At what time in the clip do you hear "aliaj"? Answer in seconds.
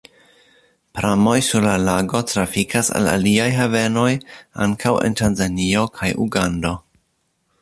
3.13-3.47